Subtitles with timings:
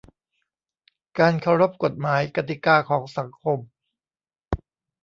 [1.19, 3.59] การเคารพกฎหมายกติกาของสังคม